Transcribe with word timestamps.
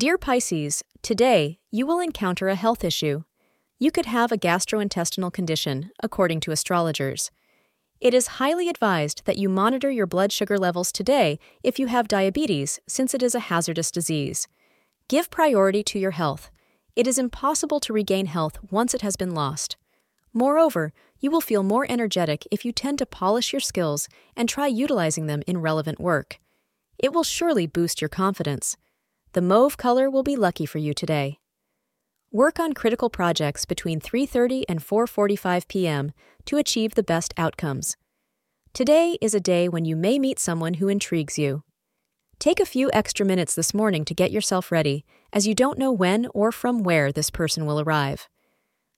Dear 0.00 0.16
Pisces, 0.16 0.82
today 1.02 1.58
you 1.70 1.84
will 1.84 2.00
encounter 2.00 2.48
a 2.48 2.54
health 2.54 2.84
issue. 2.84 3.24
You 3.78 3.90
could 3.90 4.06
have 4.06 4.32
a 4.32 4.38
gastrointestinal 4.38 5.30
condition, 5.30 5.90
according 6.02 6.40
to 6.40 6.52
astrologers. 6.52 7.30
It 8.00 8.14
is 8.14 8.38
highly 8.38 8.70
advised 8.70 9.26
that 9.26 9.36
you 9.36 9.50
monitor 9.50 9.90
your 9.90 10.06
blood 10.06 10.32
sugar 10.32 10.56
levels 10.56 10.90
today 10.90 11.38
if 11.62 11.78
you 11.78 11.88
have 11.88 12.08
diabetes, 12.08 12.80
since 12.88 13.12
it 13.12 13.22
is 13.22 13.34
a 13.34 13.50
hazardous 13.50 13.90
disease. 13.90 14.48
Give 15.06 15.28
priority 15.28 15.82
to 15.82 15.98
your 15.98 16.12
health. 16.12 16.50
It 16.96 17.06
is 17.06 17.18
impossible 17.18 17.78
to 17.80 17.92
regain 17.92 18.24
health 18.24 18.58
once 18.70 18.94
it 18.94 19.02
has 19.02 19.16
been 19.16 19.34
lost. 19.34 19.76
Moreover, 20.32 20.94
you 21.18 21.30
will 21.30 21.42
feel 21.42 21.62
more 21.62 21.84
energetic 21.90 22.48
if 22.50 22.64
you 22.64 22.72
tend 22.72 22.96
to 23.00 23.04
polish 23.04 23.52
your 23.52 23.60
skills 23.60 24.08
and 24.34 24.48
try 24.48 24.66
utilizing 24.66 25.26
them 25.26 25.42
in 25.46 25.58
relevant 25.58 26.00
work. 26.00 26.40
It 26.96 27.12
will 27.12 27.22
surely 27.22 27.66
boost 27.66 28.00
your 28.00 28.08
confidence. 28.08 28.78
The 29.32 29.42
mauve 29.42 29.76
color 29.76 30.10
will 30.10 30.24
be 30.24 30.34
lucky 30.34 30.66
for 30.66 30.78
you 30.78 30.92
today. 30.92 31.38
Work 32.32 32.58
on 32.58 32.72
critical 32.72 33.08
projects 33.08 33.64
between 33.64 34.00
3:30 34.00 34.64
and 34.68 34.80
4:45 34.80 35.68
p.m. 35.68 36.12
to 36.46 36.56
achieve 36.56 36.94
the 36.94 37.04
best 37.04 37.32
outcomes. 37.36 37.96
Today 38.72 39.18
is 39.20 39.32
a 39.32 39.40
day 39.40 39.68
when 39.68 39.84
you 39.84 39.94
may 39.94 40.18
meet 40.18 40.40
someone 40.40 40.74
who 40.74 40.88
intrigues 40.88 41.38
you. 41.38 41.62
Take 42.40 42.58
a 42.58 42.66
few 42.66 42.90
extra 42.92 43.24
minutes 43.24 43.54
this 43.54 43.72
morning 43.72 44.04
to 44.06 44.14
get 44.14 44.32
yourself 44.32 44.72
ready, 44.72 45.04
as 45.32 45.46
you 45.46 45.54
don't 45.54 45.78
know 45.78 45.92
when 45.92 46.26
or 46.34 46.50
from 46.50 46.82
where 46.82 47.12
this 47.12 47.30
person 47.30 47.66
will 47.66 47.78
arrive. 47.78 48.28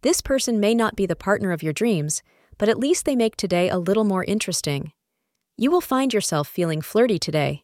This 0.00 0.22
person 0.22 0.58
may 0.58 0.74
not 0.74 0.96
be 0.96 1.04
the 1.04 1.16
partner 1.16 1.52
of 1.52 1.62
your 1.62 1.74
dreams, 1.74 2.22
but 2.56 2.70
at 2.70 2.78
least 2.78 3.04
they 3.04 3.16
make 3.16 3.36
today 3.36 3.68
a 3.68 3.78
little 3.78 4.04
more 4.04 4.24
interesting. 4.24 4.92
You 5.58 5.70
will 5.70 5.82
find 5.82 6.14
yourself 6.14 6.48
feeling 6.48 6.80
flirty 6.80 7.18
today. 7.18 7.63